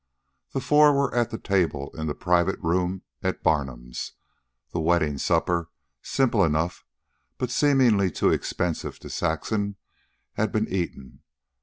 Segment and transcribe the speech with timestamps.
[0.53, 4.13] The four were at the table in the private room at Barnum's.
[4.71, 5.69] The wedding supper,
[6.01, 6.83] simple enough,
[7.37, 9.75] but seemingly too expensive to Saxon,
[10.33, 11.21] had been eaten.